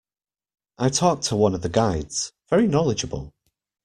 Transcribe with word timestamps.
I 0.79 0.89
talked 0.89 1.25
to 1.25 1.35
one 1.35 1.53
of 1.53 1.61
the 1.61 1.69
guides– 1.69 2.33
very 2.49 2.65
knowledgeable. 2.67 3.35